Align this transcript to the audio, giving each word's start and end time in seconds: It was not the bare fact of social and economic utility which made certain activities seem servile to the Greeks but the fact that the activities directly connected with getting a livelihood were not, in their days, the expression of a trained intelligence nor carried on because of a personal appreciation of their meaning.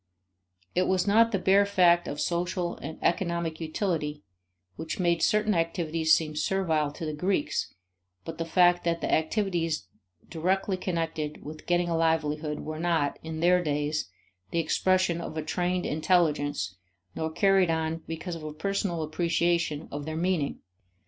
It 0.73 0.87
was 0.87 1.05
not 1.05 1.31
the 1.31 1.37
bare 1.37 1.63
fact 1.63 2.07
of 2.07 2.19
social 2.19 2.75
and 2.77 2.97
economic 3.03 3.59
utility 3.59 4.23
which 4.75 4.99
made 4.99 5.21
certain 5.21 5.53
activities 5.53 6.17
seem 6.17 6.35
servile 6.35 6.91
to 6.93 7.05
the 7.05 7.13
Greeks 7.13 7.71
but 8.25 8.39
the 8.39 8.45
fact 8.45 8.83
that 8.83 9.01
the 9.01 9.13
activities 9.13 9.85
directly 10.27 10.75
connected 10.75 11.43
with 11.45 11.67
getting 11.67 11.87
a 11.87 11.95
livelihood 11.95 12.61
were 12.61 12.79
not, 12.79 13.19
in 13.21 13.41
their 13.41 13.63
days, 13.63 14.09
the 14.49 14.57
expression 14.57 15.21
of 15.21 15.37
a 15.37 15.43
trained 15.43 15.85
intelligence 15.85 16.77
nor 17.15 17.31
carried 17.31 17.69
on 17.69 18.01
because 18.07 18.33
of 18.33 18.41
a 18.43 18.53
personal 18.53 19.03
appreciation 19.03 19.87
of 19.91 20.05
their 20.07 20.17
meaning. 20.17 20.61